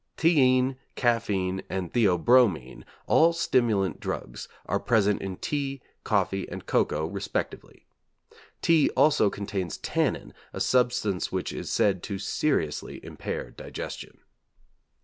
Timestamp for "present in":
4.79-5.35